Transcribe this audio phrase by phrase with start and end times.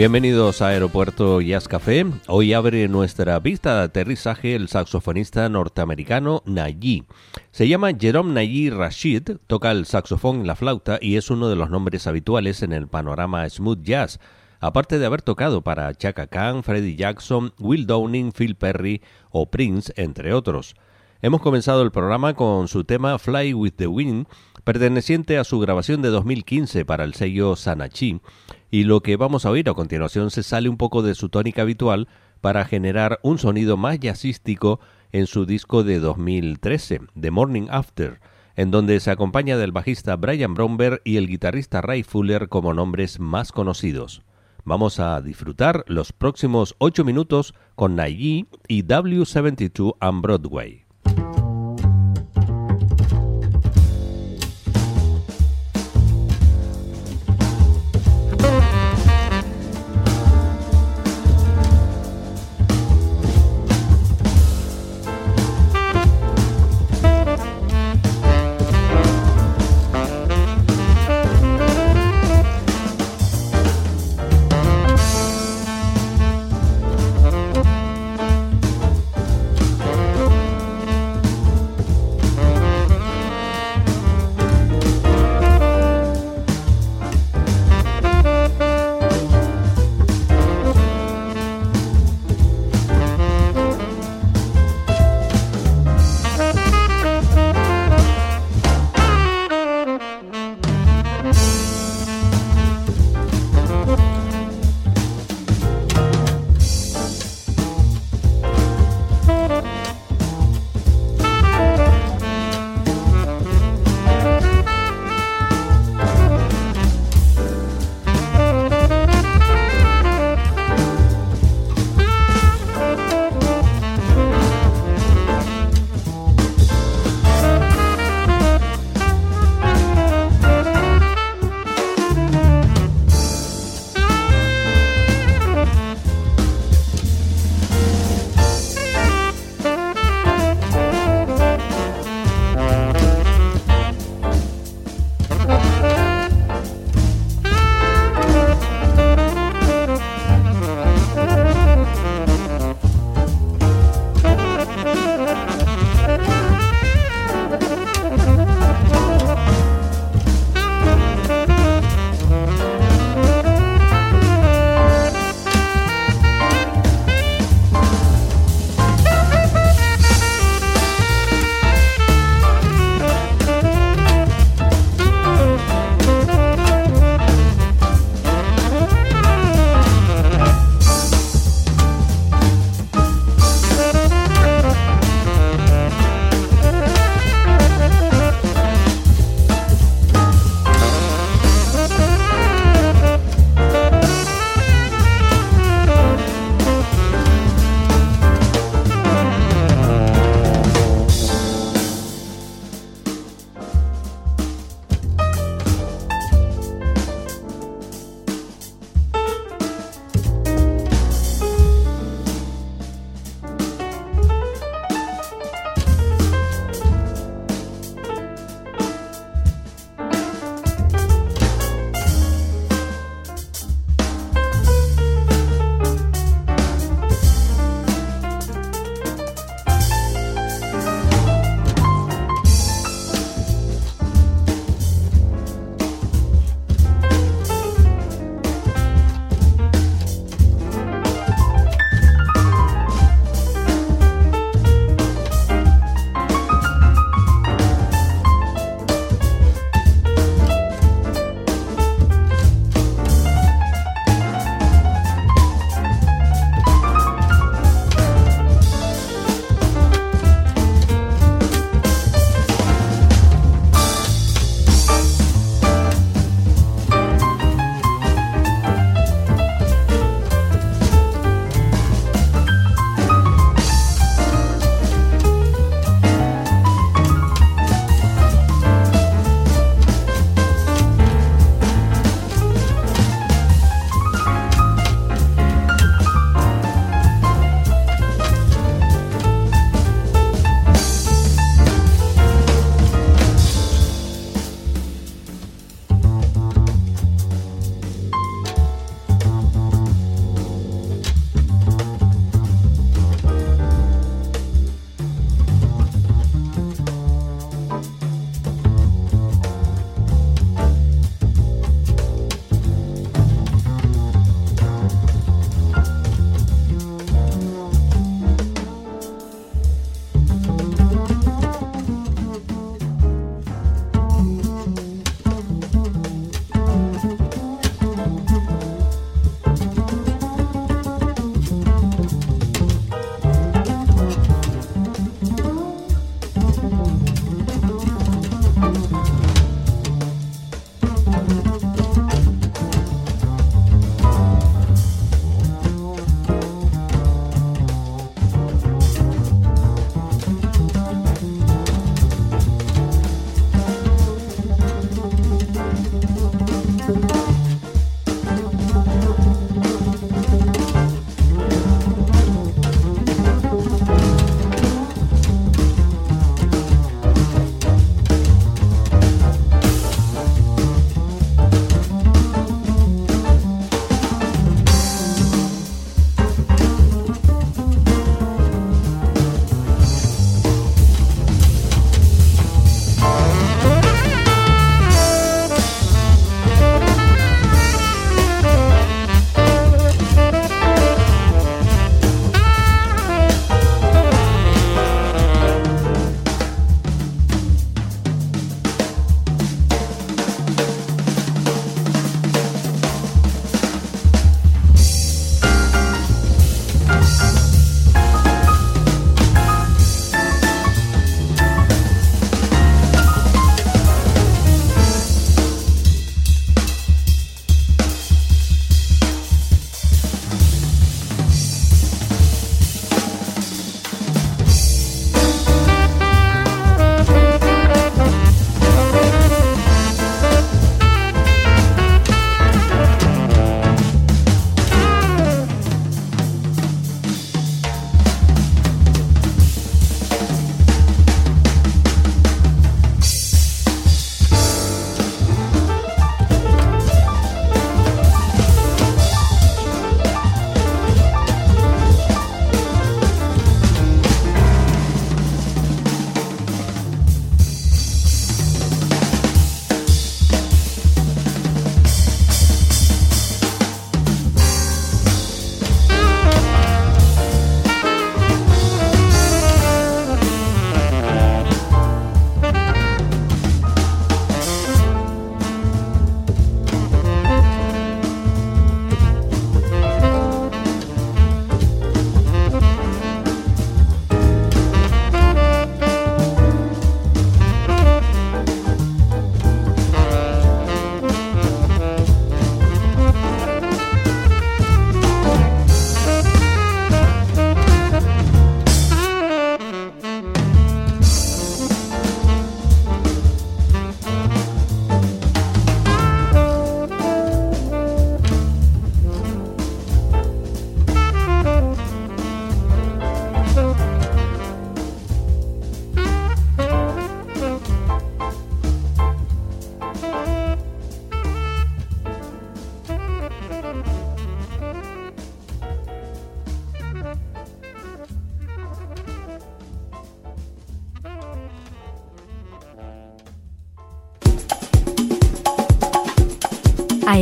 [0.00, 2.06] Bienvenidos a Aeropuerto Jazz Café.
[2.26, 7.04] Hoy abre nuestra pista de aterrizaje el saxofonista norteamericano Nayi.
[7.50, 11.56] Se llama Jerome Nayi Rashid, toca el saxofón y la flauta y es uno de
[11.56, 14.20] los nombres habituales en el panorama smooth jazz,
[14.58, 19.92] aparte de haber tocado para Chaka Khan, Freddie Jackson, Will Downing, Phil Perry o Prince,
[19.96, 20.76] entre otros.
[21.20, 24.26] Hemos comenzado el programa con su tema Fly with the Wind,
[24.64, 28.22] perteneciente a su grabación de 2015 para el sello Sanachi,
[28.70, 31.62] y lo que vamos a oír a continuación se sale un poco de su tónica
[31.62, 32.08] habitual
[32.40, 34.80] para generar un sonido más jazzístico
[35.12, 38.20] en su disco de 2013, The Morning After,
[38.56, 43.18] en donde se acompaña del bajista Brian Bromberg y el guitarrista Ray Fuller como nombres
[43.18, 44.22] más conocidos.
[44.64, 50.89] Vamos a disfrutar los próximos 8 minutos con Nayi y W72 on Broadway.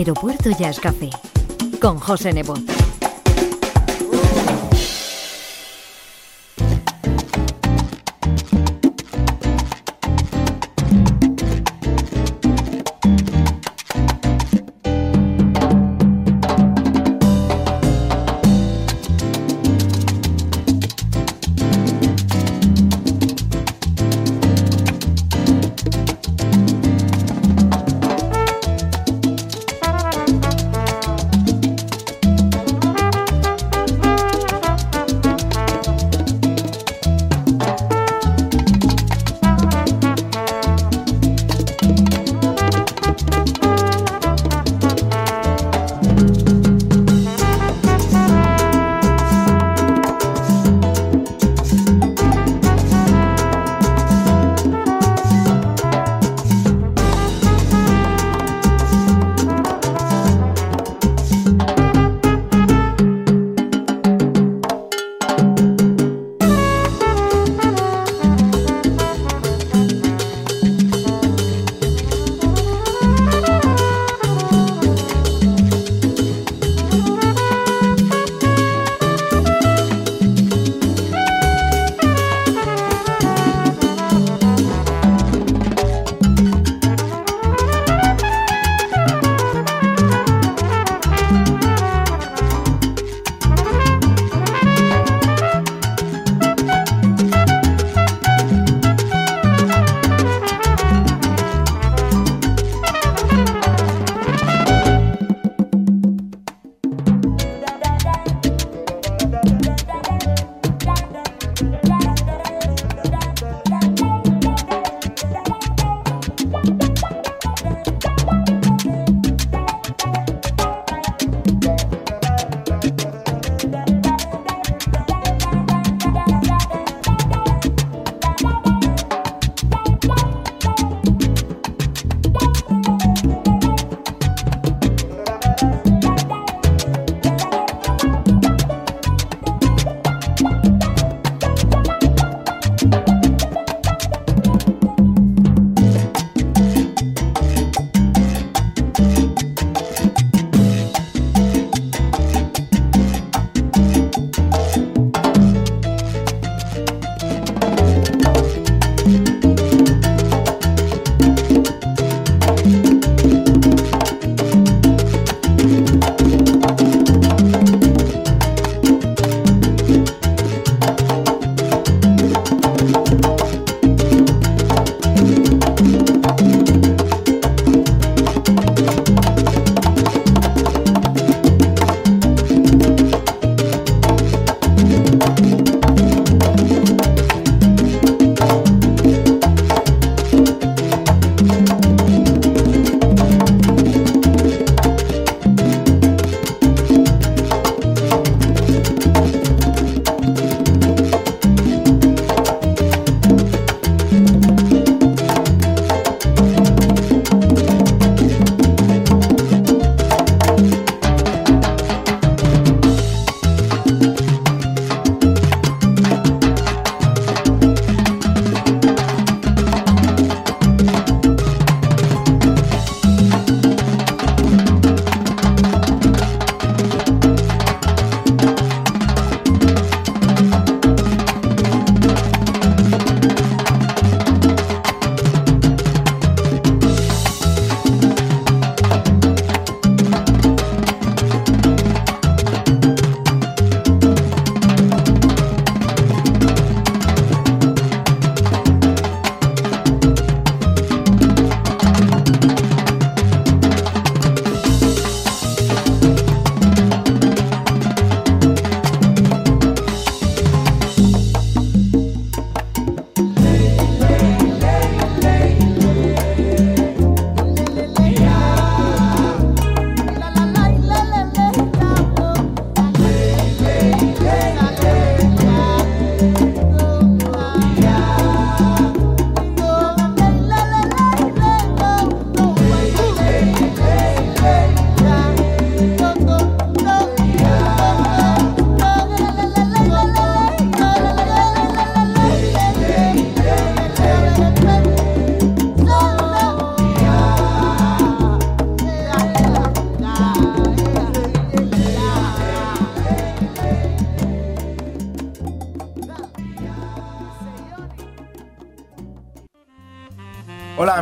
[0.08, 1.10] Aeropuerto Jazz Café
[1.82, 2.87] con José Nebot.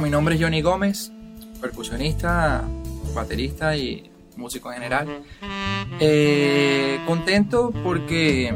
[0.01, 1.11] Mi nombre es Johnny Gómez,
[1.59, 2.63] percusionista,
[3.15, 5.23] baterista y músico en general.
[5.99, 8.55] Eh, contento porque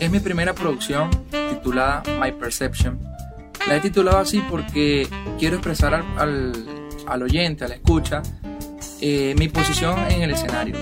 [0.00, 2.98] es mi primera producción titulada My Perception.
[3.68, 5.06] La he titulado así porque
[5.38, 6.66] quiero expresar al, al,
[7.06, 8.22] al oyente, a la escucha,
[9.02, 10.76] eh, mi posición en el escenario.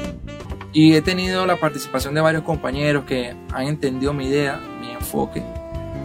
[0.72, 5.42] Y he tenido la participación de varios compañeros que han entendido mi idea, mi enfoque.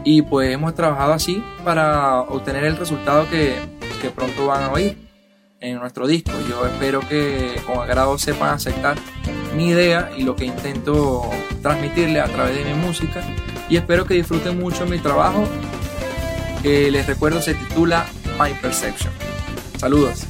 [0.04, 4.98] Y pues hemos trabajado así para obtener el resultado que, que pronto van a oír
[5.60, 6.32] en nuestro disco.
[6.50, 8.98] Yo espero que con agrado sepan aceptar
[9.56, 11.30] mi idea y lo que intento
[11.62, 13.22] transmitirle a través de mi música.
[13.70, 15.44] Y espero que disfruten mucho mi trabajo,
[16.62, 18.06] que les recuerdo se titula
[18.40, 19.12] My Perception.
[19.78, 20.26] Saludos.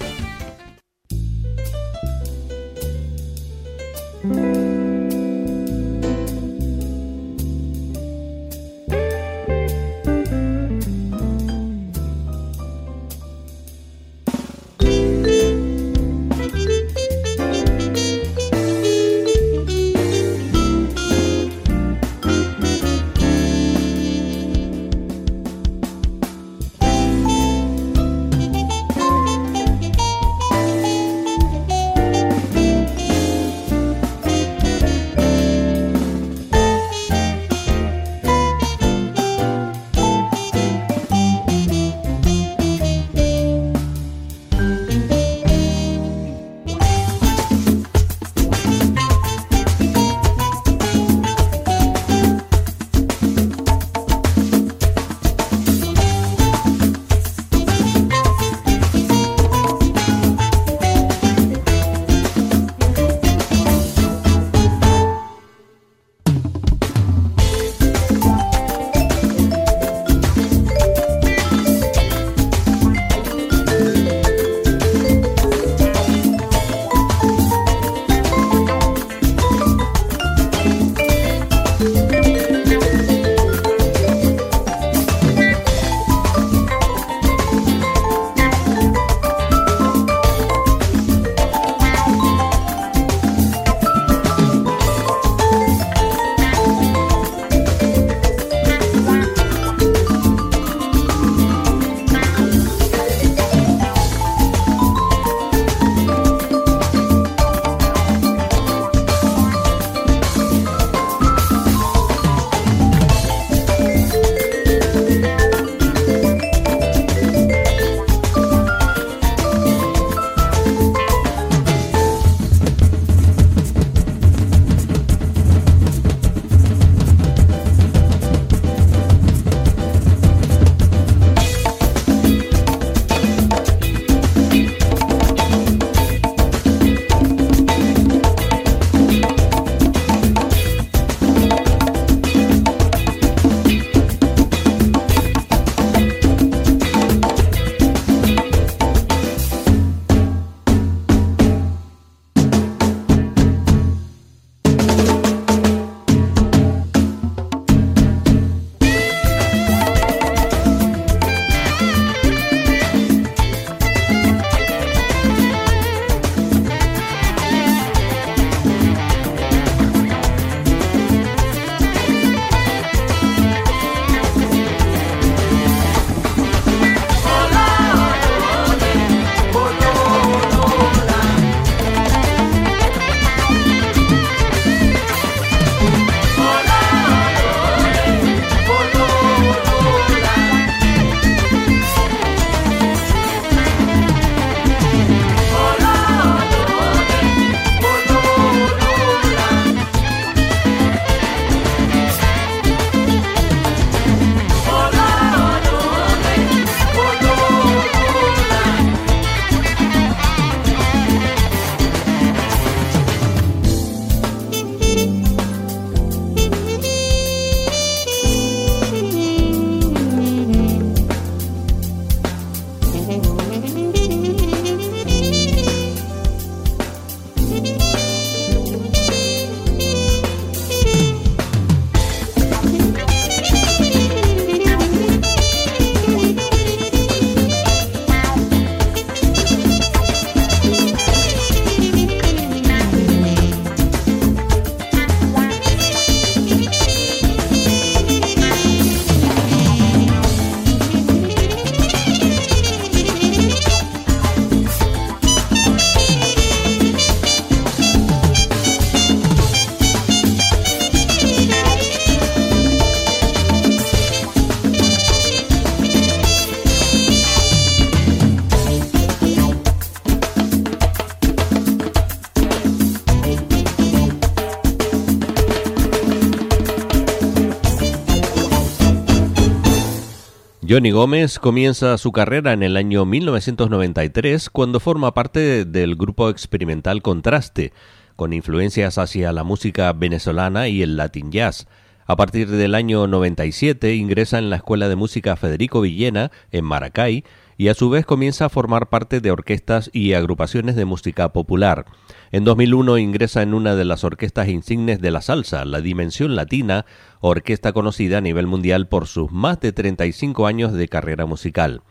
[280.67, 287.03] Johnny Gómez comienza su carrera en el año 1993 cuando forma parte del grupo experimental
[287.03, 287.71] Contraste,
[288.15, 291.67] con influencias hacia la música venezolana y el latin jazz.
[292.07, 297.23] A partir del año 97 ingresa en la Escuela de Música Federico Villena en Maracay
[297.57, 301.85] y a su vez comienza a formar parte de orquestas y agrupaciones de música popular.
[302.31, 306.85] En 2001 ingresa en una de las orquestas insignes de la salsa, la Dimensión Latina,
[307.21, 311.81] orquesta conocida a nivel mundial por sus más de 35 años de carrera musical.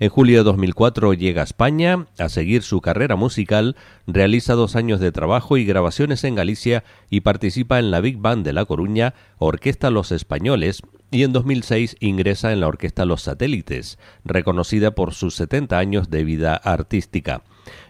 [0.00, 3.74] En julio de 2004 llega a España a seguir su carrera musical,
[4.06, 8.44] realiza dos años de trabajo y grabaciones en Galicia y participa en la Big Band
[8.44, 13.98] de La Coruña, Orquesta Los Españoles, y en 2006 ingresa en la Orquesta Los Satélites,
[14.24, 17.42] reconocida por sus 70 años de vida artística.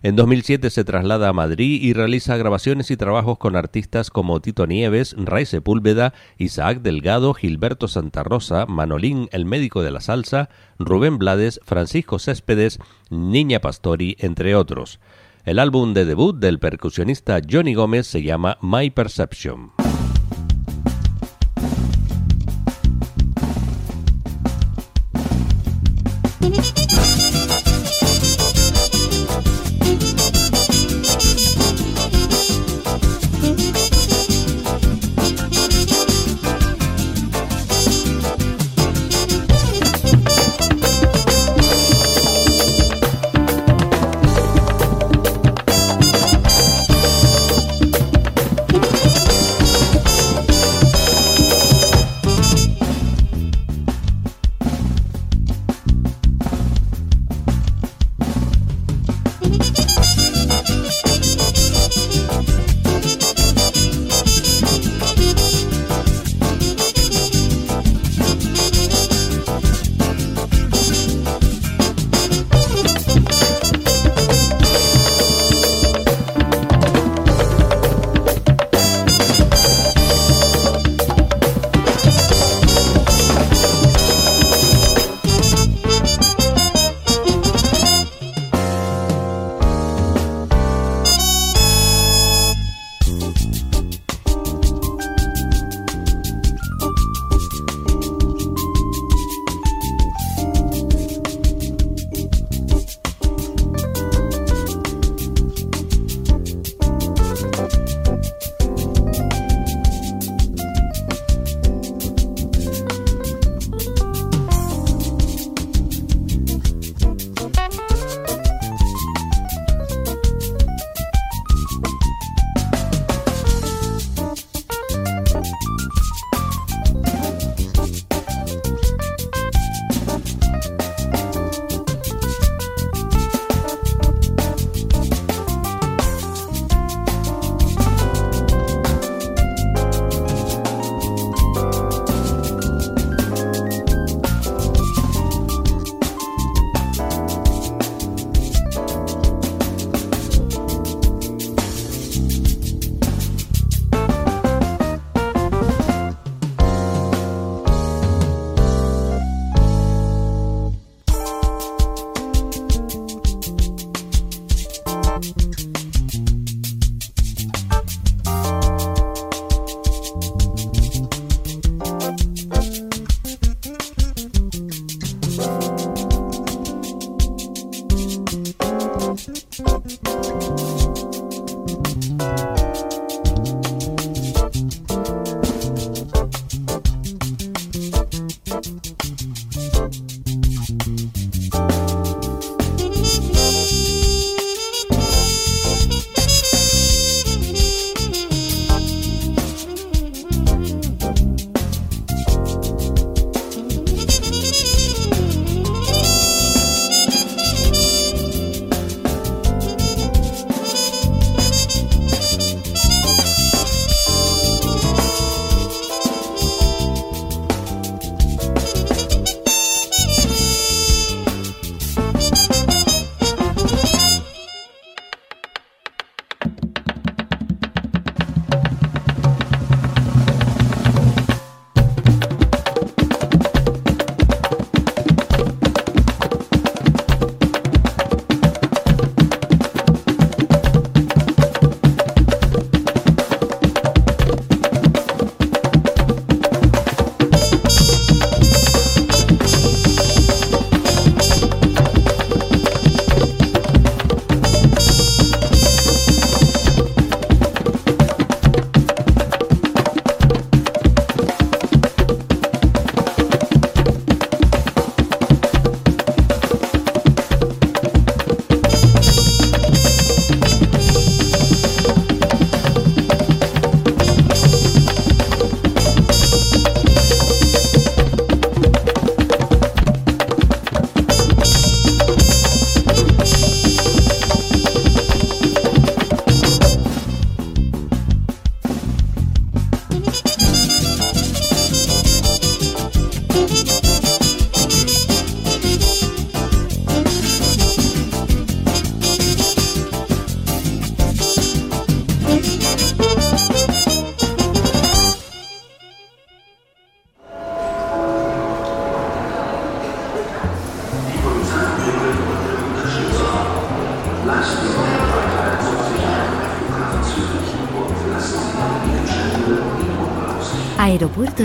[0.03, 4.67] En 2007 se traslada a Madrid y realiza grabaciones y trabajos con artistas como Tito
[4.67, 11.19] Nieves, Ray Sepúlveda, Isaac Delgado, Gilberto Santa Rosa, Manolín, el médico de la salsa, Rubén
[11.19, 12.79] Blades, Francisco Céspedes,
[13.11, 15.01] Niña Pastori, entre otros.
[15.45, 19.73] El álbum de debut del percusionista Johnny Gómez se llama My Perception.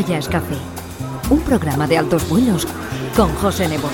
[0.02, 0.56] Jazz Café.
[1.30, 2.68] Un programa de altos vuelos
[3.16, 3.90] con José Nebo.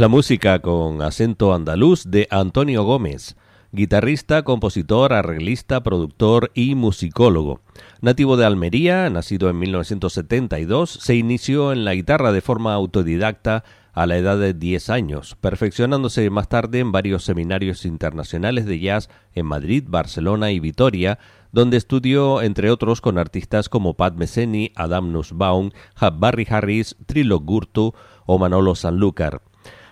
[0.00, 3.36] La música con acento andaluz de Antonio Gómez,
[3.70, 7.60] guitarrista, compositor, arreglista, productor y musicólogo.
[8.00, 14.06] Nativo de Almería, nacido en 1972, se inició en la guitarra de forma autodidacta a
[14.06, 19.44] la edad de 10 años, perfeccionándose más tarde en varios seminarios internacionales de jazz en
[19.44, 21.18] Madrid, Barcelona y Vitoria,
[21.52, 25.72] donde estudió, entre otros, con artistas como Pat Messeni, Adam Nussbaum,
[26.14, 27.92] Barry Harris, Trilo Gurtu
[28.24, 29.42] o Manolo Sanlúcar.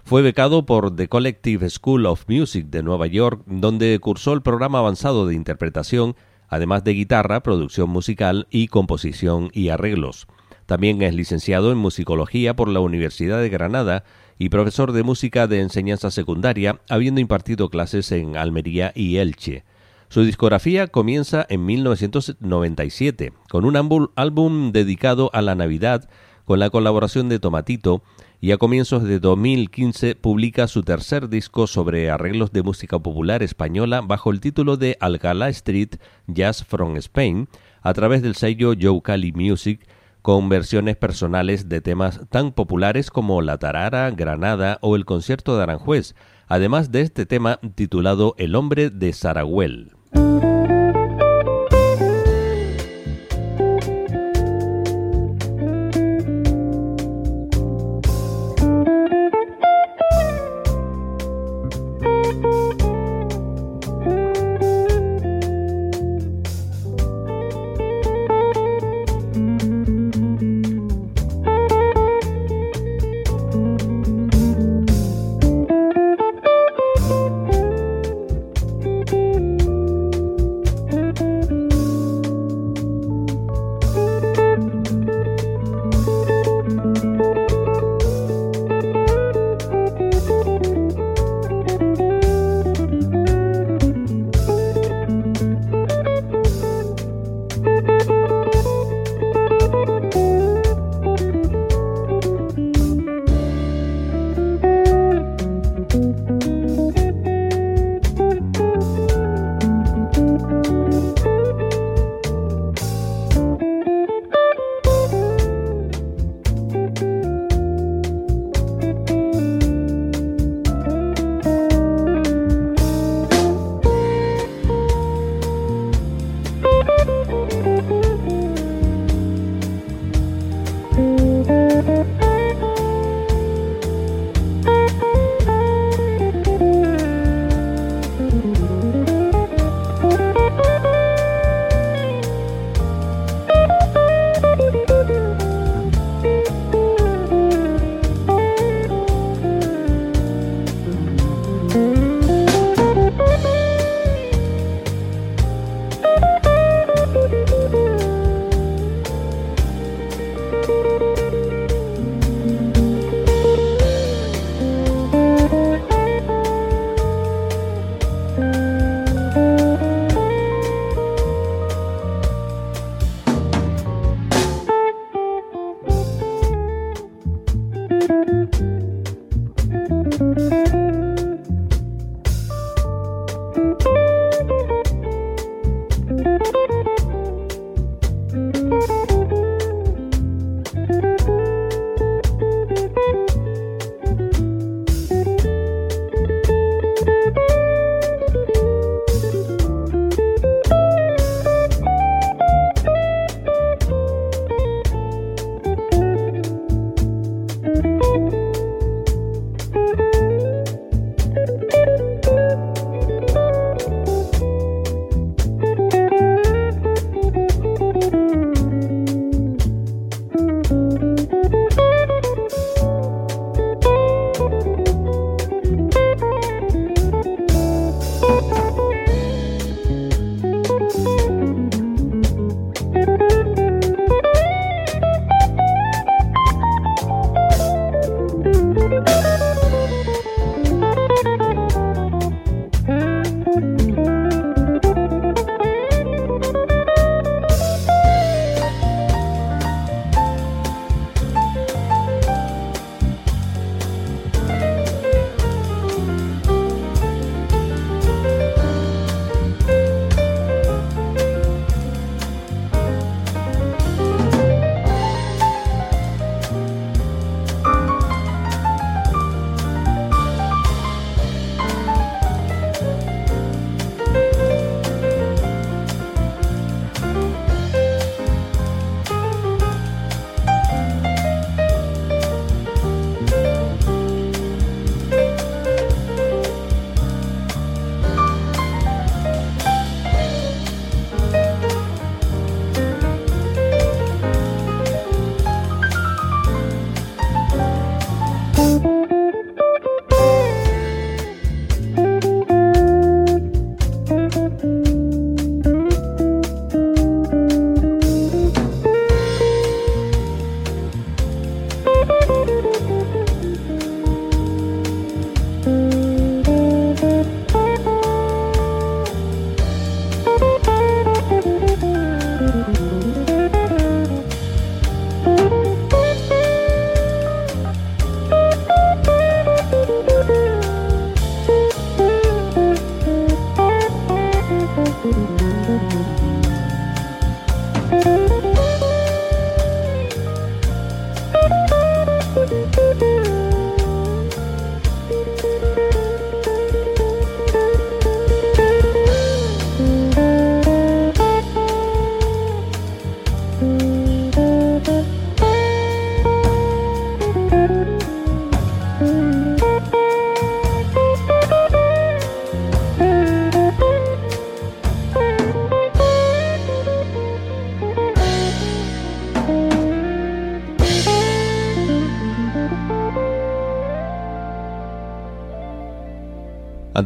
[0.09, 4.79] Fue becado por The Collective School of Music de Nueva York, donde cursó el programa
[4.79, 6.17] avanzado de interpretación,
[6.49, 10.27] además de guitarra, producción musical y composición y arreglos.
[10.65, 14.05] También es licenciado en musicología por la Universidad de Granada
[14.39, 19.65] y profesor de música de enseñanza secundaria, habiendo impartido clases en Almería y Elche.
[20.09, 26.09] Su discografía comienza en 1997 con un álbum dedicado a la Navidad
[26.47, 28.03] con la colaboración de Tomatito
[28.41, 34.01] y a comienzos de 2015 publica su tercer disco sobre arreglos de música popular española
[34.01, 37.49] bajo el título de Alcalá Street Jazz from Spain
[37.83, 39.87] a través del sello Joe Cali Music
[40.23, 45.63] con versiones personales de temas tan populares como La Tarara, Granada o el concierto de
[45.63, 46.15] Aranjuez,
[46.47, 49.93] además de este tema titulado El hombre de Saragüel.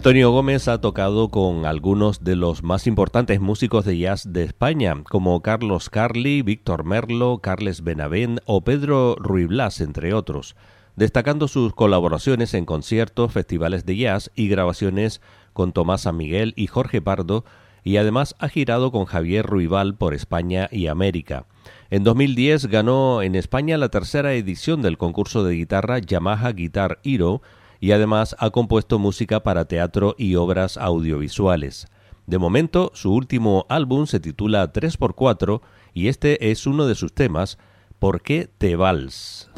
[0.03, 4.97] Antonio Gómez ha tocado con algunos de los más importantes músicos de jazz de España,
[5.09, 10.57] como Carlos Carli, Víctor Merlo, Carles Benavent o Pedro Ruiblas, entre otros,
[10.97, 15.21] destacando sus colaboraciones en conciertos, festivales de jazz y grabaciones
[15.53, 17.45] con Tomás San Miguel y Jorge Pardo,
[17.85, 21.47] y además ha girado con Javier Ruibal por España y América.
[21.91, 27.41] En 2010 ganó en España la tercera edición del concurso de guitarra Yamaha Guitar Hero,
[27.83, 31.89] y además ha compuesto música para teatro y obras audiovisuales.
[32.29, 35.63] De momento, su último álbum se titula 3x4
[35.93, 37.59] y este es uno de sus temas,
[37.99, 39.51] ¿Por qué te vals?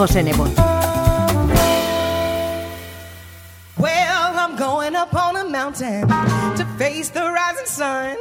[0.00, 0.22] José.
[3.76, 6.08] Well, I'm going up on a mountain
[6.56, 8.16] to face the rising sun.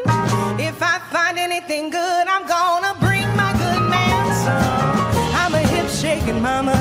[0.59, 5.35] If I find anything good, I'm gonna bring my good man some.
[5.39, 6.75] I'm a hip shaking mama.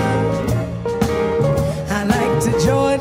[1.91, 2.98] I like to Georgia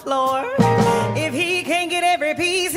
[0.00, 0.44] floor.
[1.16, 2.72] If he can't get every piece,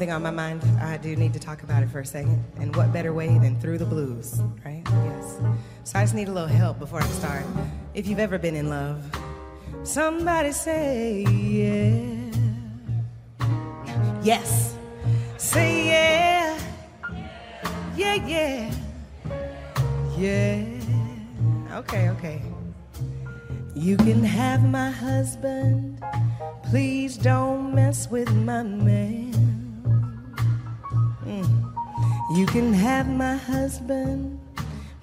[0.00, 0.62] something on my mind.
[0.80, 2.42] I do need to talk about it for a second.
[2.58, 4.82] And what better way than through the blues, right?
[4.86, 5.38] Yes.
[5.84, 7.44] So I just need a little help before I start.
[7.92, 9.04] If you've ever been in love,
[9.82, 12.16] somebody say yeah.
[14.22, 14.74] Yes.
[15.36, 16.58] Say yeah.
[17.94, 18.72] Yeah, yeah.
[20.16, 20.64] Yeah.
[21.74, 22.42] Okay, okay.
[23.74, 26.02] You can have my husband.
[26.70, 29.39] Please don't mess with my man.
[31.30, 34.40] You can have my husband.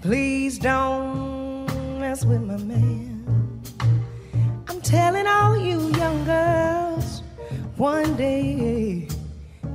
[0.02, 1.66] Please don't
[2.00, 3.64] mess with my man.
[4.68, 7.22] I'm telling all you young girls,
[7.78, 9.08] one day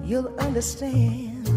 [0.05, 1.49] you'll understand.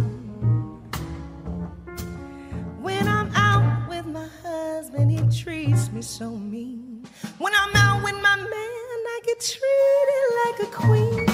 [2.82, 7.06] When I'm out with my husband, he treats me so mean.
[7.38, 11.26] When I'm out with my man, I get treated like a queen.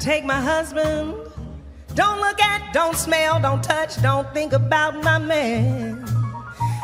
[0.00, 1.31] Take my husband.
[1.94, 6.02] Don't look at, don't smell, don't touch, don't think about my man.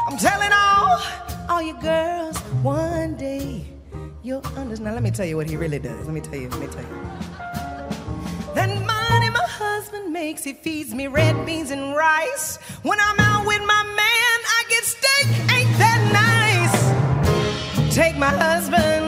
[0.07, 1.01] I'm telling all,
[1.49, 3.65] all you girls, one day
[4.23, 4.85] you'll understand.
[4.85, 6.05] Now let me tell you what he really does.
[6.05, 7.29] Let me tell you, let me tell you.
[8.55, 12.59] That money my husband makes, he feeds me red beans and rice.
[12.83, 13.97] When I'm out with my man,
[14.57, 15.27] I get steak.
[15.57, 16.03] Ain't that
[17.89, 17.95] nice?
[17.95, 19.08] Take my husband.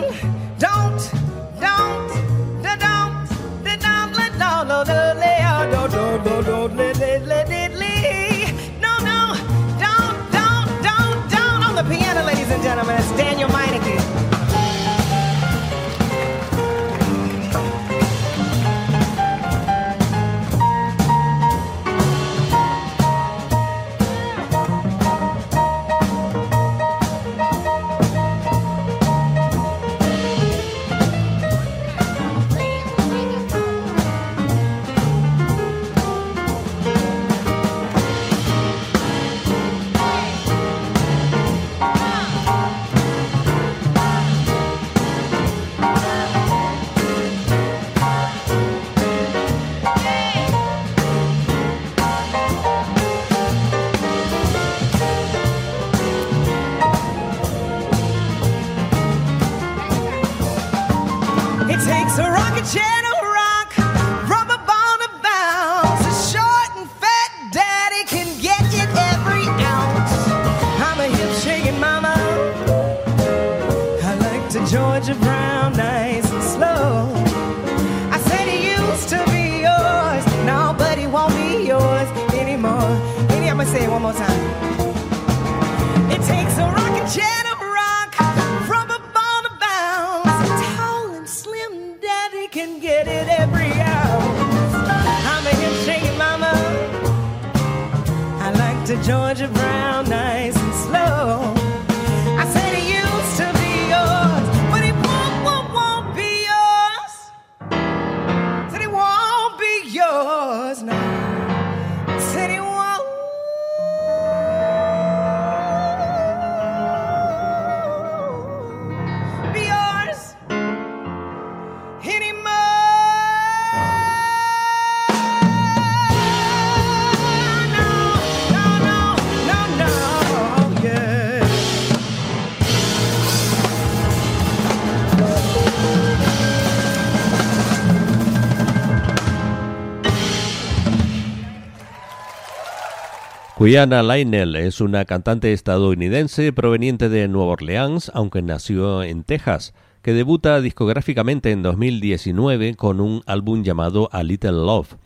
[143.71, 150.13] Quiana Lionel es una cantante estadounidense proveniente de Nueva Orleans, aunque nació en Texas, que
[150.13, 154.97] debuta discográficamente en 2019 con un álbum llamado A Little Love.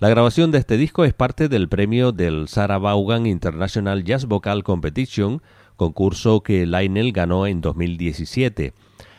[0.00, 4.64] La grabación de este disco es parte del premio del Sarah Vaughan International Jazz Vocal
[4.64, 5.40] Competition,
[5.76, 8.72] concurso que Lionel ganó en 2017.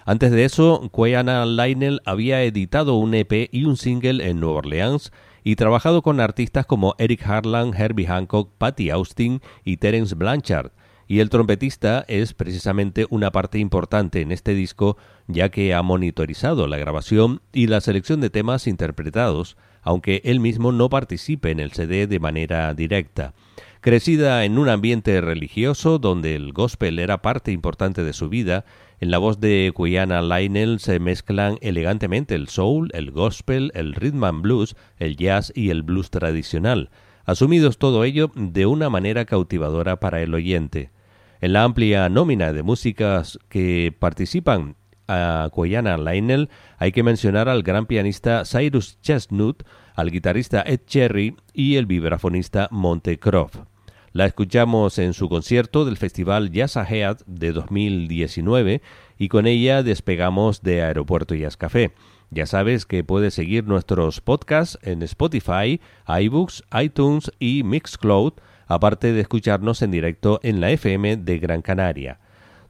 [0.03, 5.13] Antes de eso, Quiana Lionel había editado un EP y un single en Nueva Orleans
[5.49, 10.69] y trabajado con artistas como Eric Harlan, Herbie Hancock, Patty Austin y Terence Blanchard.
[11.07, 14.95] Y el trompetista es precisamente una parte importante en este disco,
[15.25, 20.71] ya que ha monitorizado la grabación y la selección de temas interpretados, aunque él mismo
[20.71, 23.33] no participe en el CD de manera directa.
[23.81, 28.65] Crecida en un ambiente religioso donde el gospel era parte importante de su vida,
[28.99, 34.23] en la voz de Quiana Lionel se mezclan elegantemente el soul, el gospel, el rhythm
[34.25, 36.89] and blues, el jazz y el blues tradicional,
[37.23, 40.91] asumidos todo ello de una manera cautivadora para el oyente.
[41.39, 44.75] En la amplia nómina de músicas que participan
[45.07, 49.63] a Quiana Lionel hay que mencionar al gran pianista Cyrus Chestnut,
[49.95, 53.68] al guitarrista Ed Cherry y el vibrafonista Monte Croft.
[54.11, 58.81] La escuchamos en su concierto del Festival Jazz Ahead de 2019
[59.19, 61.91] y con ella despegamos de Aeropuerto Jazz Café.
[62.31, 68.33] Ya sabes que puedes seguir nuestros podcasts en Spotify, iBooks, iTunes y Mixcloud,
[68.67, 72.19] aparte de escucharnos en directo en la FM de Gran Canaria.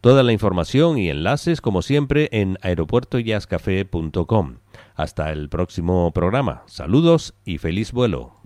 [0.02, 4.56] Toda la información y enlaces, como siempre, en aeropuertojazzcafé.com.
[4.96, 6.64] Hasta el próximo programa.
[6.68, 8.38] Saludos y feliz vuelo.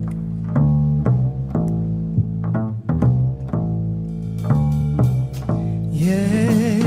[6.04, 6.82] Yeah,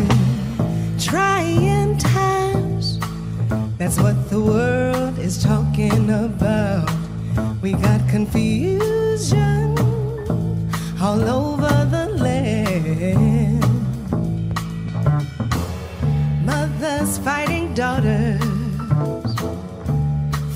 [1.00, 3.00] trying times.
[3.80, 6.88] That's what the world is talking about.
[7.60, 9.76] We got confusion
[11.02, 13.64] all over the land.
[16.46, 18.44] Mothers fighting daughters,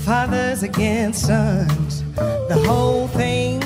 [0.04, 2.04] fathers against sons.
[2.14, 3.60] The whole thing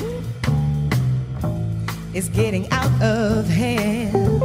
[2.15, 4.36] is getting out of hand.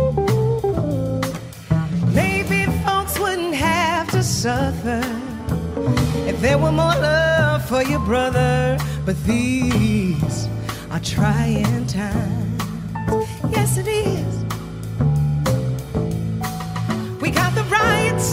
[6.43, 8.77] There were more love for your brother.
[9.07, 10.49] But these
[10.91, 12.63] are trying times.
[13.51, 14.45] Yes, it is.
[17.21, 18.29] We got the riots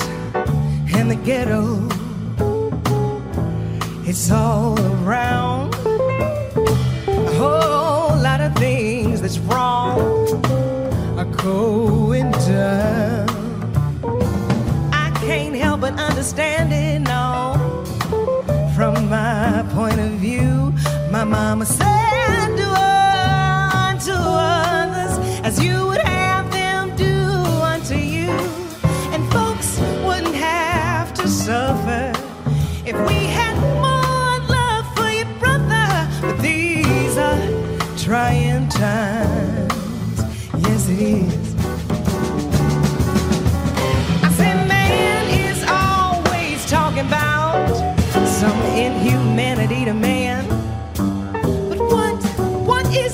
[0.95, 1.87] and the ghetto.
[4.09, 5.75] It's all around.
[7.07, 9.99] A whole lot of things that's wrong
[11.19, 13.29] are going down.
[14.91, 16.58] I can't help but understand
[21.19, 21.98] my mama said,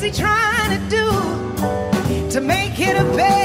[0.05, 3.44] he trying to do to make it a better,